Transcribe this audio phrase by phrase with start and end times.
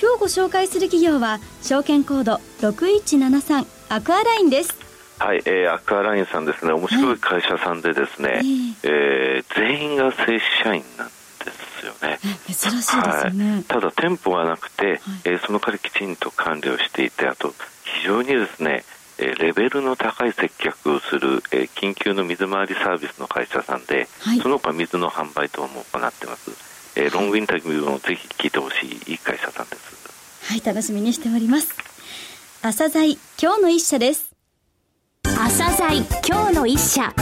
[0.00, 4.74] 今日ご紹介する企業は証券コード6173アクアラインです。
[5.18, 6.72] はい、えー、アクアラインさんですね。
[6.72, 8.40] 面白い会社さんでですね、はい、
[8.82, 11.12] えー、全員が正社員なんで
[11.50, 12.18] すよね。
[12.46, 17.54] 珍しいですよね、はい、ただ店舗がなくて、はい、えー、その代わりきちんと管理をしていてあと
[17.84, 18.84] 非常にですね
[19.18, 21.40] レベルの高い接客をする
[21.74, 26.50] 緊急の水回りサービスの会社さんで、はい、その他水の販売等も行っています、
[26.96, 31.74] えー、ロングインタビューもぜひ聞いてほしいいい会社さんですはい楽しみにしております
[32.62, 34.34] 朝鮮今日の一社です
[35.22, 37.14] 朝鮮今日の一社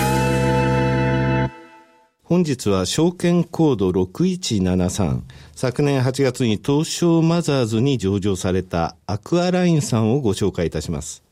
[2.22, 5.20] 本日は証券コード6173
[5.54, 11.22] 昨年8月に東証マザーズに上場されたアクアラインさんをご紹介いたします。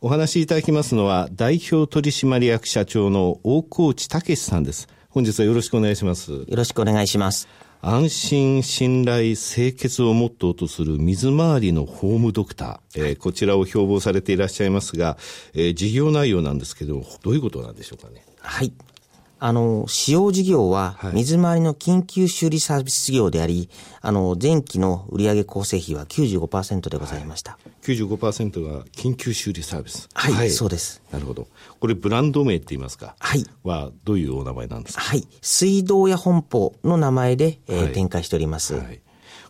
[0.00, 4.88] お話しいただきますのは代表取締役社長の大河内武さんです。
[5.08, 6.32] 本日はよろしくお願いします。
[6.32, 7.48] よろしくお願いします。
[7.82, 15.16] 安心、信頼、清潔をモットーとする水回りのホームドクター、えー、こちらを標榜されていらっしゃいますが、
[15.54, 18.22] えー、事業内容なんですけど、どういうことなんでしょうかね？
[18.38, 18.74] はい。
[19.38, 23.70] あの、使用事業は、水回りの緊急修理サービス事業であり、
[24.02, 27.52] あの、前期の売上構成比は95%でございました。
[27.52, 30.08] はい、95%が緊急修理サービス。
[30.14, 31.02] はい、はい、そうです。
[31.10, 31.48] なるほど。
[31.80, 33.16] これ、ブランド名って言いますか？
[33.18, 33.44] はい。
[33.64, 35.02] は、どういうお名前なんですか？
[35.02, 35.26] はい。
[35.40, 38.74] 水道屋本舗の名前で、えー、はい、展開しております。
[38.74, 39.00] はい。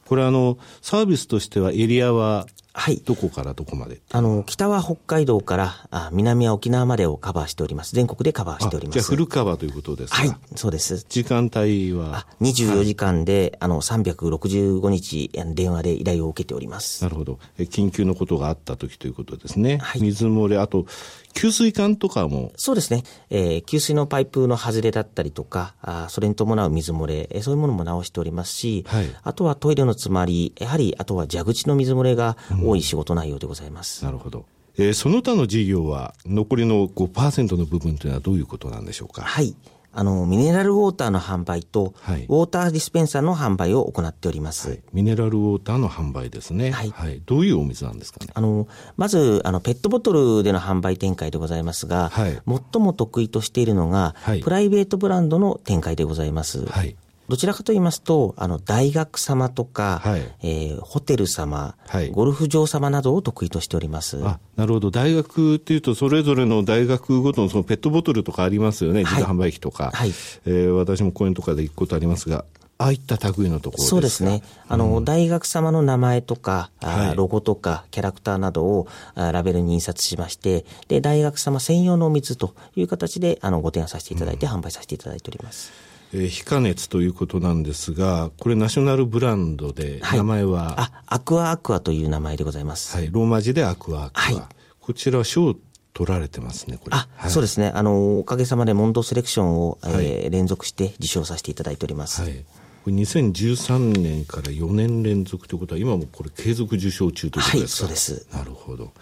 [0.06, 3.02] これあの、サービスとしてはエリアははい。
[3.04, 4.00] どこからどこまで？
[4.12, 7.94] あの、北は北海道からあ南は沖縄までをカバーしております。
[7.96, 8.94] 全国でカバーしております。
[8.94, 10.18] じゃあフルカバーということですか？
[10.18, 11.04] はい、そうです。
[11.08, 12.18] 時間帯は？
[12.18, 17.02] あ ?24 時間で、あの、365日電話で依頼を受けております。
[17.02, 17.38] なるほど。
[17.58, 19.78] 緊急のことがあった時ということですね。
[19.78, 20.00] はい。
[20.02, 20.86] 水漏れ、あと、
[21.34, 23.04] 給水管とかもそうですね。
[23.30, 34.04] えー、給水のパイプの外れだったりとか、あそれに伴う水漏れ、えー、そういうものも直しておりますし、はい、あとはトイレの詰まり、やはりあとは蛇口の水漏れが多い仕事内容でございます。
[34.04, 34.44] うん、なるほど。
[34.78, 39.22] えー、その他の事業は、残りの5%の部分というのはどういうことなんでしょうか？
[39.22, 39.54] はい。
[39.92, 44.68] あの、ミネラルウォーターの販売と、はい、ウォーターディスペンサーの販売を行っております。
[44.70, 46.70] はい、ミネラルウォーターの販売ですね。
[46.70, 46.90] はい。
[46.90, 48.30] はい、どういうお水なんですかね？
[48.32, 56.64] あの、まず、あの、ペットボトルでの販売展開でございますが、はい、最も得意としているのが、はい、プライベートブランドの展開でございます。
[56.66, 56.96] はい。
[57.30, 64.20] どちらかと言いますと、あの、大学様とか、はい、えー、ホテル様、はい、ゴルフ場様などを得意としております。
[64.24, 64.90] あ、なるほど。
[64.90, 69.04] 大学っていうと、それぞれの大学ごとのそのペットボトルとかありますよね。
[69.04, 69.92] 自動販売機とか。
[69.94, 70.08] はい。
[70.44, 72.44] えー、私も公園とかで行くことありますが、
[72.78, 74.42] ああいった類のところそうですね。
[74.66, 85.89] あの、うん、大学様の名前とか、はい、ロゴとか、キャラクターなどをラベルに印刷しまして、で、大学様専用のお水という形で、あの、ご提案させていただいて、うん、販売させていただいております。
[86.12, 92.96] えー、非加熱ということなんですが、これナショナルブランドで、名前は、はい、あ、アクアアクアという名前でございます。
[92.96, 94.22] はい、ローマ字でアクアアクア。
[94.22, 94.42] はい、
[94.80, 95.54] こちらは賞
[95.92, 96.96] 取られてますね、これ。
[96.96, 97.72] あ、はい、そうですね。
[97.74, 102.22] あの、おかげさまでモンドセレクションを、えー、はい、連続して受賞させていただいております。
[102.22, 102.44] はい。
[102.84, 107.86] これ2013年から4年連続ということは、今もこれ継続受賞中ということですか？
[107.86, 108.26] はい、そうです。
[108.32, 108.92] なるほど。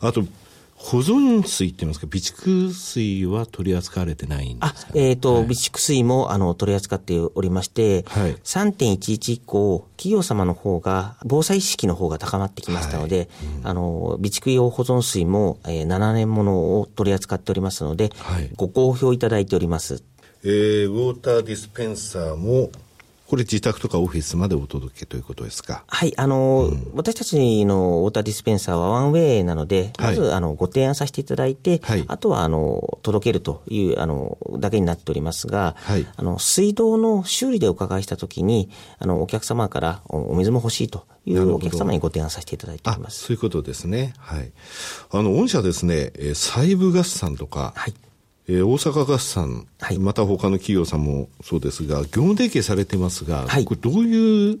[0.00, 0.22] あと、
[0.76, 13.28] 保存水って言いますか、備蓄水は取り扱われてないんですか、えっ、ー、と、はい、備蓄水も、あの、取り扱っておりまして、はい、3.11以降、企業様の方が、防災意識の方が高まってきましたので、はい。
[13.60, 20.04] うん、あの、備蓄用保存水も、えー、7年ものを取り扱っておりますので、はい、ご好評いただいております。
[20.44, 22.70] えー、ウォーターディスペンサーも、
[23.26, 25.84] これ自宅とかオフィスまでお届けということですか？
[25.88, 43.24] はい、あの、うん、私たちのウォーターディスペンサーはワンウェイなので、まず、はい、あの、ご提案させていただいて、はい、あとは、あの、届けるという、あの、だけになっておりますが、はい、あの、水道の修理でお伺いしたときに、あの、お客様からお水も欲しいというお客様にご提案させていただいております。
[43.24, 44.14] そういうことですね。
[44.18, 44.52] はい。
[45.10, 47.94] あの、御社ですね、えー、細部ガスさんとか、はい。
[48.48, 54.60] えー、大阪ガスさん、はい、また他の企業さんもそうですが、業務提携されてますが、はい、これどういう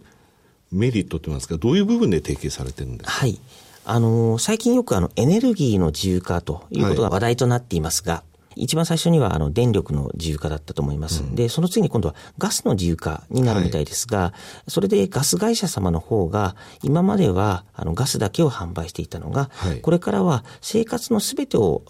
[0.72, 3.12] メリットといいますか、どういう部分で提携されてるんですか？
[3.12, 3.38] はい。
[3.84, 8.24] あのー、最近よくあの、エネルギーの自由化ということが話題となっていますが、
[8.56, 11.22] 一番最初にはあの電力の自由化だったと思います。
[11.22, 14.34] うん、で、その次に今度はガスの自由化になるみたいですが、は
[14.66, 21.82] い、それでガス会社様の方が、今まではあのガスだけを販売していたのが、はい、これからは生活のすべてを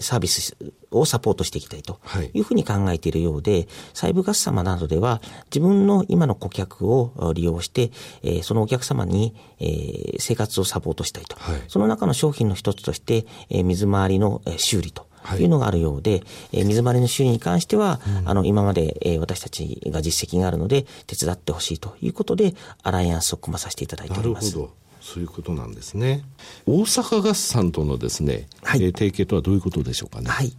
[0.00, 0.56] サービス
[0.90, 2.00] をサポートしていきたいと
[2.34, 7.90] いうふうに考えているようで、細部ガス様などでは自分の今の顧客を利用して、
[8.22, 11.36] えー、そのお客様に、えー、生活をサポートしたいと。
[11.38, 15.11] はい、その中の商品の一つとして、えー、水回りの修理と。
[15.38, 16.22] いうのがあるようで、
[16.52, 24.50] えー、水回りの修理に関しては、うん、あの、今まで、えー、私たちが実績があるので、手伝ってほしいということで、アライアンスを組まさせていただいております。
[24.50, 24.74] なるほど。
[25.00, 26.24] そういうことなんですね。
[26.64, 30.28] 大阪ガスさんとのですね、はい、えー、提携とはどういうことでしょうかね？
[30.28, 30.52] はい。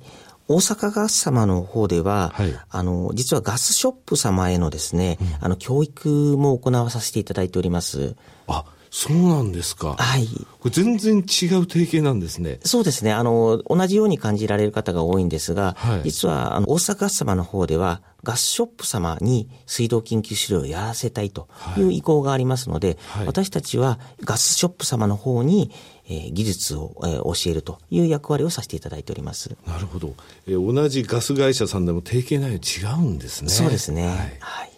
[0.50, 8.18] 大阪ガス様の方では、はい、あの、実はガスショップ様へのですね、うん、あの、教育も行わさせていただいております。
[8.48, 9.95] あ、そうなんですか。
[9.98, 10.28] はい。
[10.60, 11.24] これ全然違う
[11.66, 12.60] 提携なんですね。
[12.63, 13.12] そうですね。
[13.12, 25.72] あの、同じように感じられる方が多いんですが、はい、実は、あの、大阪ガス様の方では、ガスショップ様に水道緊急資料をやらせたいという意向がありますので、はい、私たちはガスショップ様の方に、
[26.07, 29.57] えー、技術を、えー、教えるという役割をさせていただいております。
[29.66, 30.13] なるほど。
[30.48, 33.50] えー、同じガス会社さんでも提携内容違うんですね。
[33.50, 34.38] そうですね。
[34.40, 34.73] はい。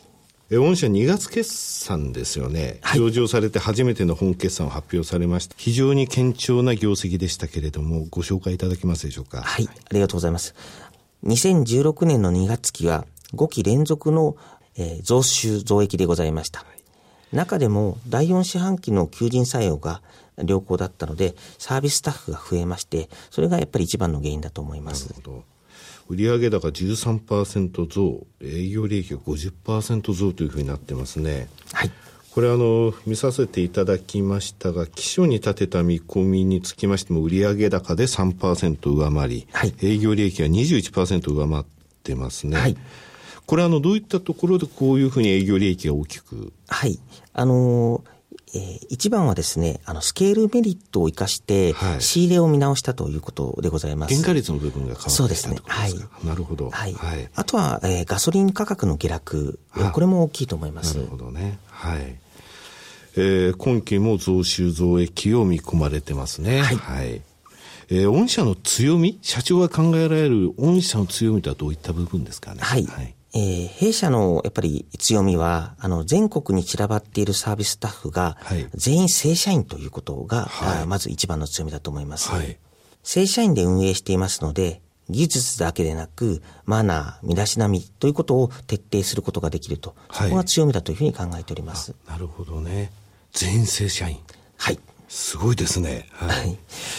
[0.47, 5.55] はい御社2月決算ですよね、はい、上場されて初めての本決算を発表されました。
[5.57, 9.41] 非常に堅調な業績でしたけれども、ご紹介いただけますでしょうか？
[9.41, 10.53] はい、ありがとうございます。
[11.23, 14.37] 2016年の2月期は5期連続の、
[14.77, 16.63] えー、増収増益でございました。
[17.33, 20.03] 中でも第4四半期の求人採用が
[20.45, 25.09] 良好だったので、サービススタッフが増えまして、それがやっぱり一番の原因だと思います。
[25.09, 25.54] なるほど。
[26.09, 31.47] 売上高13%増、営業利益が50%増というふうになってますね。
[31.73, 31.91] はい。
[32.31, 41.65] これあの、見させていただきましたが、基礎に立てた見込みにつきましても、売上高で3%上回り、はい、営業利益は21%上回っ
[42.03, 42.57] てますね。
[42.57, 42.77] はい。
[43.45, 46.99] これあの、どういったところでこういうふうに営業利益が大きくはい。
[47.33, 48.14] あのー
[48.55, 54.15] えー、一番はですね、あの、スケールメリットを生かして、仕入れを見直したということでございます。
[54.15, 55.57] 原価率の部分が変わったそうですね。
[55.65, 55.93] はい。
[56.23, 56.69] なるほど。
[56.69, 56.93] はい。
[56.93, 59.59] はい、あとは、えー、ガソリン価格の下落、
[59.93, 60.95] これも大きいと思います。
[60.95, 61.59] なるほどね。
[61.67, 62.15] はい。
[63.17, 66.61] えー、今期も増収増益を見込まれてますね。
[66.61, 66.75] はい。
[66.77, 67.21] はい、
[67.89, 69.19] えー、御社の強み？
[69.21, 72.59] 社長が考えられる御社の強みとはどういった部分ですかね？
[72.61, 72.85] はい。
[72.85, 78.37] はいえー、弊社のやっぱり強みは、あの、全国に散らばっているサービススタッフが、
[78.73, 82.31] 全員正社員ということが、はい、まず一番の強みだと思います。
[82.31, 82.57] はい、
[83.03, 91.93] 正社員で運営していますので、技術だけでなく、マナー、身だしなみということを徹底することができると、はい、そこが強みだというふうに考えております。
[92.07, 92.93] なるほどね。
[93.33, 94.17] 全員正社員。
[94.55, 94.79] はい。
[95.09, 96.07] すごいですね。
[96.13, 96.57] はい。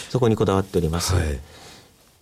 [0.09, 1.15] そこにこだわっております。
[1.15, 1.39] はい。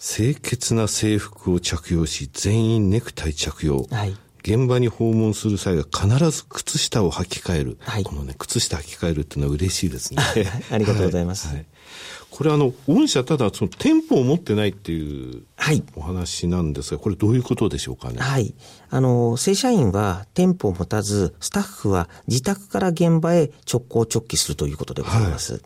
[0.08, 3.88] 清潔な制服を着用し、全員ネクタイ着用。
[3.90, 4.16] はい。
[4.44, 7.80] 現場に訪問する際は必ず靴下を履き替える。
[7.80, 10.22] はい、このね、靴下履き替えるっていうのは嬉しいですね。
[10.70, 11.48] ありがとうございます。
[11.48, 11.66] はい、
[12.30, 15.42] これあの、御社ただその店舗を持ってないっていう
[15.96, 18.20] お話なんですが、これどういうことでしょうかね？
[18.20, 18.54] はい。
[18.92, 25.54] あの、正社員は店舗を持たず、スタッフは自宅から現場へ直行直帰するということでございます。
[25.54, 25.62] はい、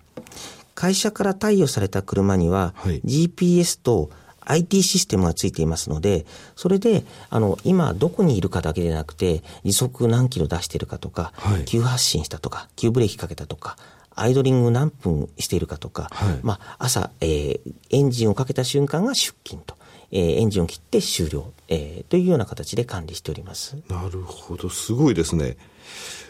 [0.75, 4.09] 会社から貸与された車には、GPS と
[4.49, 6.25] IT システムがついていますので、
[6.55, 13.77] それで、あの、今どこにいるかだけでなくて、時速何キロ出しているかとか、はい、急発進したとか、急ブレーキかけたとか、
[14.15, 17.59] アイドリング何分しているかとか、はい、まあ、朝、えー、
[17.91, 19.77] エンジンをかけた瞬間が出勤と。
[20.11, 23.77] えー、エンジンを切って終了、えー、というような形で管理しております。
[23.89, 25.55] なるほど、すごいですね。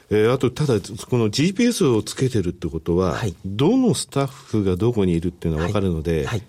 [0.09, 0.73] えー、あと、ただ、
[1.09, 6.43] この GPS をつけてるってことは、はい、どのスタッフがどこにいるっていうのは分かるので、はいはい、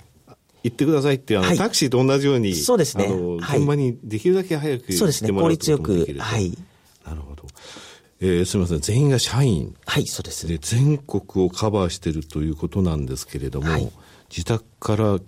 [0.62, 3.06] 行ってくださいってあの、はい、タクシーと同じように、そうですね。
[3.06, 5.32] あの、現場にできるだけ早くそうですね。
[5.32, 6.06] 効率よく。
[6.18, 6.52] はい。
[7.04, 7.44] なるほど。
[8.20, 8.80] えー、すみません。
[8.80, 9.74] 全員が社員。
[9.86, 10.46] はい、そうです。
[10.46, 13.90] で、全国をカバーしているということなんですけれども、はい、
[14.28, 15.18] 自宅から、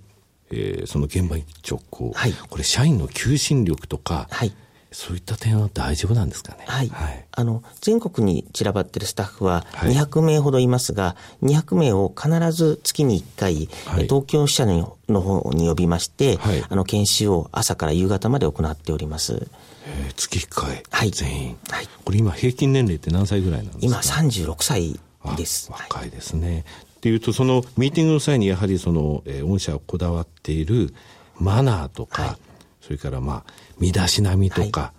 [0.50, 2.12] えー、その現場に直行。
[2.12, 2.34] はい。
[2.50, 4.52] これ、社員の求心力とか、はい。
[4.92, 6.64] そういった点は大丈夫なんですかね。
[6.66, 6.88] はい。
[6.88, 19.46] はい、あの、全国に散らばっているスタッフは200名ほどいますが、はい、200名を必ず月に1回、はい、東京支社の方に呼びまして、はい、あの、研修を朝から夕方まで行っております。
[19.86, 20.82] えー、月1回？
[20.90, 21.10] はい。
[21.10, 21.56] 全員？
[21.68, 21.88] はい。
[22.04, 23.86] これ今平均年齢って何歳ぐらいなんですか？
[23.86, 25.00] 今36歳
[25.36, 25.70] です。
[25.72, 26.64] 若いですね。
[26.96, 30.94] っていうと、そのミーティングの際にやはりその、えー、御社をこだわっている
[31.38, 32.38] マナーとか、
[32.82, 34.90] それからまあ、身だしなみとか、はい、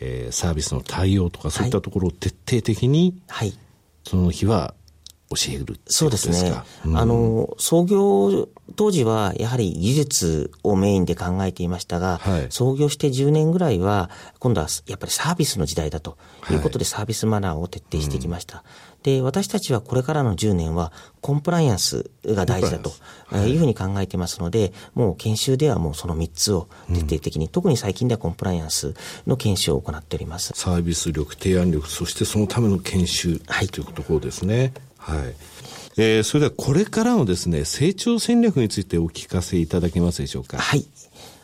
[0.00, 3.56] えー、サービスの対応とかそういったところを徹底的に、はい、
[4.04, 4.74] その日は
[5.30, 6.52] 教えるそうですね。
[6.86, 16.16] うん、あの、創業当時はやはり技術をメインで考えていましたが、はい、創業して10年ぐらいは、今度はやっぱりサービスの時代だと
[16.50, 18.58] いうことでサービスマナーを徹底してきました。
[18.58, 18.70] はいうん、
[19.02, 22.92] で、私たちはこれからの10年はコンプライアンスが大事だと
[23.46, 28.94] いうふうに考えていますので、もう研修ではもうその3つを徹底的に、うん、特に最近ではコンプライアンス
[29.26, 30.52] の研修を行っております。
[30.54, 34.72] サービス力、提案力、そしてそのための研修、はい、というところですね。
[34.98, 35.34] はい。
[35.96, 40.58] えー、それではこれからのですね、成長戦略についてお聞かせいただけますでしょうか？
[40.58, 40.86] はい。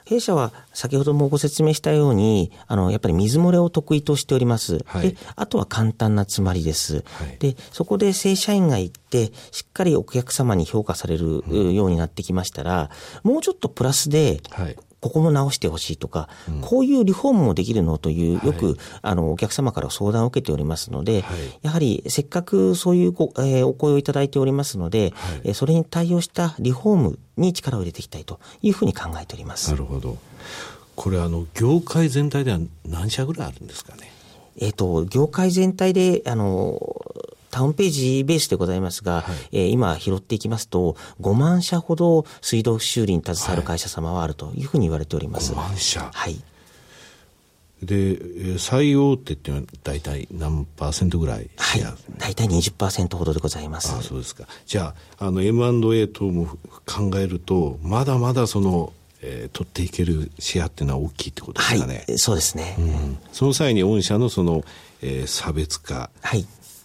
[0.05, 4.85] 弊社は先ほどもご説明したように、あの、やっぱり水漏れを得意としております。
[4.87, 6.97] はい、で、あとは簡単な詰まりです。
[6.97, 11.43] はい、で、そこで正社員が行って、しっかりお客様に評価される
[11.75, 12.91] ようになってきましたら、
[13.25, 29.71] うん、もうちょっとプラスで、はい、ここも直してほしいとか、うん、こういうリフォームもできるのという、よく、はい、あの、お客様から相談を受けておりますので、はい、やはり、せっかくそういうご、えー、お声をいただいておりますので、はい、えー、それに対応したリフォームに力を入れていきたいというふうに考えております。
[29.73, 30.17] なるほど。
[30.97, 34.11] これ、あの、業界全体では何社ぐらいあるんですかね？
[34.57, 36.81] えっ、と、業界全体で、あの、
[37.55, 45.53] タウンページベースでございますが、はい、えー、今拾っていきますと、5万社ほど水道修理に携わる会社様はあるというふうに言われております。
[45.53, 46.43] 5万社はい。
[47.81, 51.83] で、最大手っていうのは大体何パーセントぐらいはい。
[52.19, 53.95] 大体20%ほどでございます。
[53.97, 54.49] あそうですか。
[54.67, 56.47] じゃあ、あの M&A 等も
[56.87, 58.93] 考えると、まだまだその、
[59.23, 62.05] えー、取っていけるシェアっていうのは大きいってことですかね？
[62.09, 62.75] はい、そうですね。
[62.81, 64.65] うん、その際に御社のその、
[65.03, 66.45] えー、差別化、はい、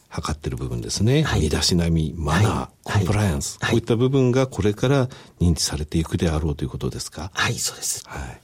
[0.09, 1.23] 測ってる部分ですね。
[1.23, 5.07] はい、身だしなみ、マナー、はい、コンプライアンス、はい、こういった部分がこれから
[5.39, 7.31] 認知されていくであろうということですか？
[7.33, 8.03] はい、そうです。
[8.07, 8.41] はい。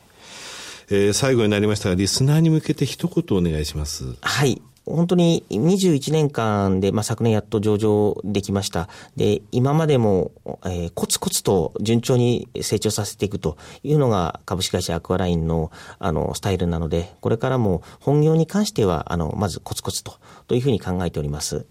[0.91, 4.15] えー、最後になりましたが、リスナーに向けて一言お願いします。
[4.22, 4.62] はい。
[4.85, 8.87] 本当に21年間で、まあ、昨年やっと上場できました。
[9.15, 10.31] で、今までも、
[10.65, 20.15] えー、コツコツと順調に成長させていくというのが株式会社アクアラインの、あの、スタイルなので、これからも本業に関しては、あの、まずコツコツと、
[20.47, 21.65] というふうに考えております。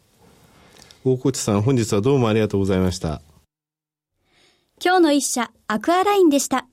[1.04, 3.22] 大河内さん、本日はどうもありがとうございました。
[4.84, 6.66] 今日の一社、アクアラインでした。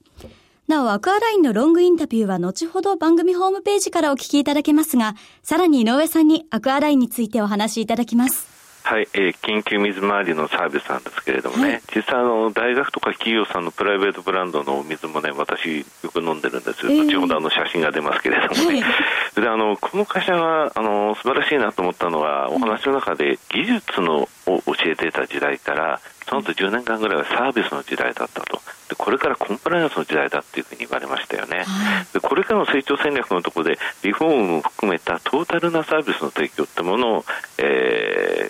[0.72, 8.50] なお、アクアラインのロングインタビューは後ほど番組ホームページからお聞きいただけますが、さらに井上さんにアクアラインについてお話しいただきます。
[8.84, 16.86] はい、えー、緊急水回りのサービスなんですけれどもね、はい、実際あの、大学とか企業さんのプライベートブランドのお水もね、私、よく飲んでるんです。
[16.86, 18.90] よ、えー、後ほどあの写真が出ますけれどもね、は
[19.38, 26.00] い、であのこの会社があの素晴らしいなと思ったのは、お話の中で技術のを教えていた時代から、
[26.32, 28.62] その後10年間ぐらいはサービスの時代だったと。
[28.88, 37.26] でこれからコンプライアンスの時代だっていうふうに言われましたよね、はい、でこれからの成長戦略のところでリフォームも含めたトータルなサービスの提供ってものを、
[37.58, 38.50] え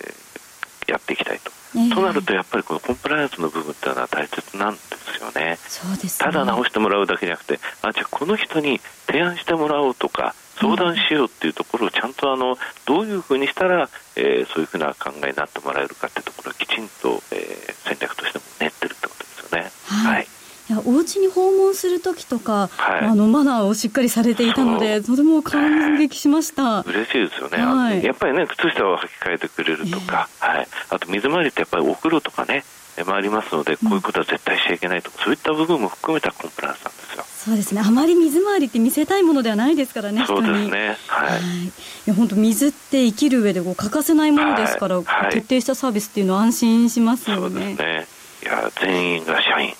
[0.86, 1.50] ー、やっていきたいと。
[1.74, 5.56] えー、となると、やっぱりこのコンプライアンスの部分っていうのは大切なんですよね。
[5.66, 12.56] そうです、ね、ただ直してもらうだけじゃなくて、あ、じゃあこの人に提案してもらおうとか、相談しようっていうところをちゃんとあの
[12.86, 19.70] どういうふうにしたら、えー、そういうふうな考えになってもらえるかっていうところをきちんと、えー、戦略としても練ってるってことですよね。
[19.86, 20.28] はい、はい。
[20.70, 26.82] いやお家に訪問する時とか、はい、あのマナーをしっかりされていたので、とても感激しました。
[26.82, 32.64] 嬉しいですよね、はい、やっぱりね、靴下を履き替えてくれるとか、えー、はい、あと水回りってやっぱりお風呂とかね、
[33.04, 37.01] もありますので、こういうことは絶対しちゃいけないとか、うん、そういった部分も含めたコンプライアンスなんですよ。
[37.44, 37.80] そうですね。
[37.84, 40.24] あまり水回りって見せたいものではないですからね。
[40.28, 40.96] そうですね。
[41.08, 41.30] はい。
[41.30, 41.72] はい、い
[42.06, 47.74] や本当水って生きる上でこう欠かせないものですから、はい、徹底したサービスっていうのは安心しますよね。
[47.74, 48.06] ね。
[48.44, 49.74] いや全員が社員。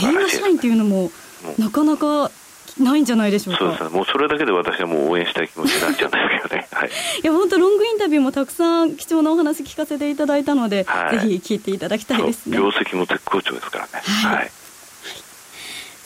[0.00, 1.10] 全員が社員っていうのも
[1.58, 2.30] なかなか
[2.78, 3.58] ないんじゃないでしょうか。
[3.58, 3.88] そうですね。
[3.90, 6.68] もうそれだけで私はもう応援したい気持ちになっちゃうんですけどね。
[6.70, 6.90] はい。
[7.22, 12.56] いや本当ロングインタビューもたくさん貴重なお話聞かせていただいたので、はい、ぜひ聞いていただきたいですね。
[12.56, 13.90] 業績も絶好調ですからね。
[14.04, 14.36] はい。
[14.36, 14.50] はい、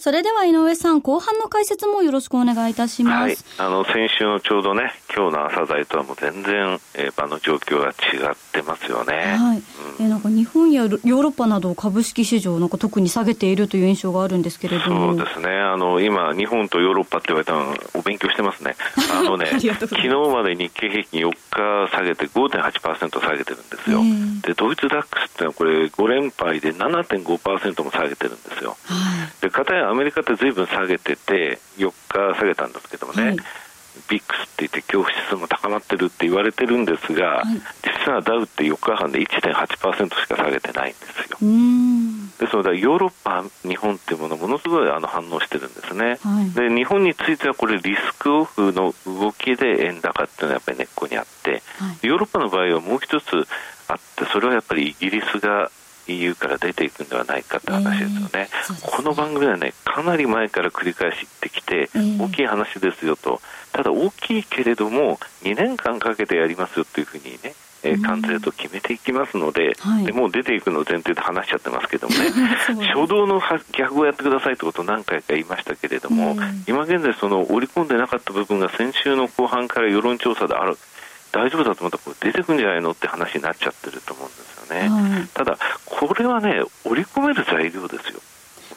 [0.00, 3.44] それでは井上さん、後半の解説もよろしくお願いいたします。
[3.60, 9.36] はい、あの、先週のちょうどね、今日の朝材とはもう全然、えー、場の状況が違ってますよね。
[9.38, 9.58] はい。
[9.58, 15.12] うん、えー、なんか日本やヨーロッパなど株式市場、なんか特に下げているという印象があるんですけれども。
[15.12, 15.50] そうですね。
[15.50, 18.76] あの、今、日本とヨーロッパって言われたのお勉強してますね。
[19.12, 23.98] あのね、昨日まで日経平均4日下げて5.8%下げてるんですよ。
[23.98, 28.78] えー、で、ドイツダックスってのはこれ5連敗で7.5%も下げてるんですよ。
[28.86, 29.42] はい。
[29.42, 33.36] で、片やアメリカってずいぶん下げてて、4日下げたんですけどもね、はい、
[34.08, 37.46] ビックスって言って恐怖指数も高まってるって言われてるんですが、はい、
[37.82, 41.38] 実はダウって4日半で1.8%しか下げてないんですよ。
[42.38, 46.74] ですので、ヨーロッパ、日本っていうものものすごいあの反応してるんですね、はい、で。
[46.74, 51.62] 日本についてはこれ、リスクオフの動きで円高っていうのはやっぱり根っこにあって、
[52.02, 53.46] ヨーロッパの場合はもう一つ
[53.88, 55.70] あって、それはやっぱりイギリスが
[56.10, 58.48] EU から出ていくんではないかって話ですよね、えーね、
[58.82, 63.40] この番組はね、かなり前から繰り返し言ってきて、大きい話ですよと、
[63.72, 72.30] ただ大きいけれども、2年間かけてやりますよっていうふうにね、えー、関税と決めていきますのではい、でもう出ていくの前提で話しちゃってますけどもね、
[72.94, 73.40] 初動の
[73.72, 76.36] 逆をやってくださいってことを何回か言いましたけれども、
[76.66, 80.76] 今現在、その織り込んでなかった部分が先週の後半から世論調査である、
[81.32, 84.88] 大丈夫だと思ったらこれ出てくるんじゃないのって話になっちゃってると思うんですよね。
[84.88, 88.20] はい、ただ、これはね、織り込める材料ですよ。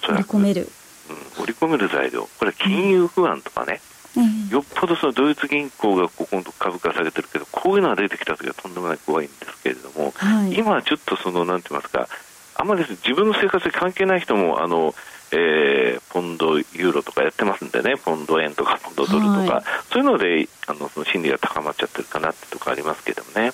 [0.08, 0.70] 織り込める。
[1.10, 2.30] うん、織り込める材料。
[2.40, 3.82] これ金融不安とかね、
[4.16, 12.08] うん、よっぽどそのドイツ銀行がここの株価下げてるけど、こういうのが出てきたときはとんでもない怖いんですけれども、はい、今はちょっとその、なんて言いますか、
[12.56, 14.94] あまり自分の生活に関係ない人も、あの、
[15.32, 15.83] えー、
[16.14, 23.52] ポンド、ユーロとかやってますんでね、ポンド円とかポンドドルとか、はい、そういうのであのその心理が高まっちゃってるかなってとこありますけどもね、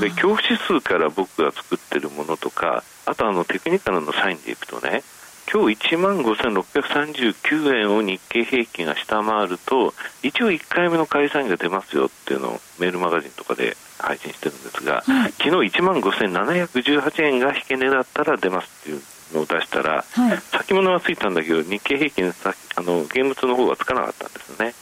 [0.00, 5.02] で恐怖指数から僕が作ってるものとか、あとあのテクニカルのサインでいくとね、
[5.50, 19.02] 今日1万5639円を日経平均が下回ると、一応1回目の解散が出ますよっていうのをメールマガジンとかで配信してるんですが、はい、昨日1万5718円が引け値だったら出ますっていうの
[19.40, 24.74] を出したら、はい、先物はついたんだけど日経平均さあの現物の方はつかなかったんですね。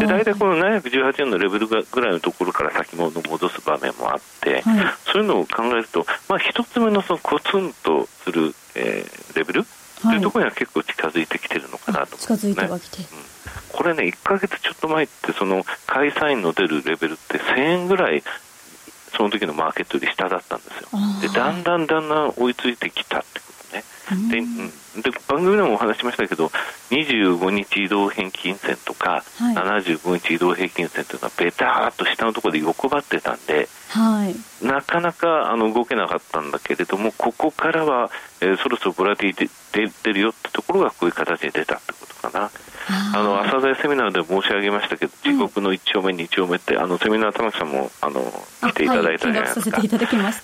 [0.00, 9.64] で大体この718円のレベルぐらいのところから先物を戻す場面もあって、はい、そういうのを考えると、まあ、一つ目のそのコツンとする、えー、レベル？
[10.02, 13.06] というところには結構近づいてきてるのかなと思います、ね、近づいてはきて、うん、
[13.72, 18.22] これね1か月ちょっと前ってその会社員の出るレベルって1000円ぐらい
[19.16, 20.88] その時のマーケットより下だったんですよ。
[21.20, 23.18] でだんだんだんだん追いついてきた。
[23.18, 23.40] って
[24.30, 24.40] で
[25.02, 26.46] で番組でもお話しましたけど
[26.90, 42.50] 25日移動平均線とか、はい、75日移動平均線というのはベターっと下のところで横ばってたんで、はい、なかなかあの動けなかったんだけれどもここからは、えー、そろそろボラティティ出るよってところがこういう形で出たとかな。
[43.14, 48.20] あの朝鮮セミナーで申し上げましたけど、地獄の1丁目、2丁目って、あのセミナー、玉木さんもあの
[48.60, 49.80] 来ていただいたじゃないですか、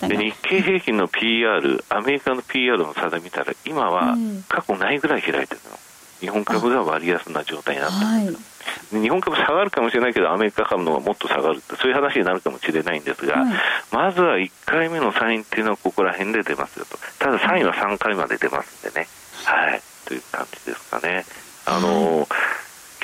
[0.07, 4.15] で日経平均の PR、アメリカの PR の差で見たら、今は
[4.47, 5.77] 過去ないぐらい開いてるの、
[6.19, 8.37] 日本株が割安な状態になってる。
[8.91, 13.45] 日本株下がるかもしれないけど、アメリカ株の方がもっと下がるって、そういう話になるかもしれないんですが、
[13.91, 19.07] まずは1回目のサインっていうのはここら辺で出ますよと、ただサインは3回まで出ますんでね、
[19.45, 21.25] はい、という感じですかね。
[21.69, 22.27] あのー、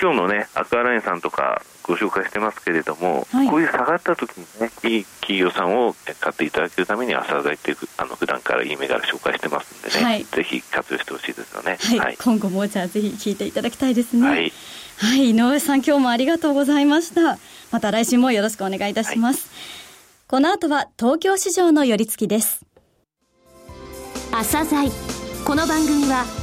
[0.01, 11.77] 今日のね、アクアラインさんとかご紹介してますけれども、はい、こういう下がった時にね、いい企業さんを買っていただけるために、朝鮮っていう、あの普段からいい銘柄紹介してますんでね、はい、ぜひ活用してほしいですよね。
[11.77, 14.27] はい、はい、今後もじゃあぜひ聞いていただきたいですね。
[14.27, 14.53] はい。
[14.97, 17.37] はい、井上さん、今日もありがとうございました。
[17.71, 19.51] また来週もよろしくお願いいたします。
[20.27, 22.65] この後は東京市場の寄り付きです。
[24.31, 24.89] 朝鮮
[25.45, 26.42] この番組は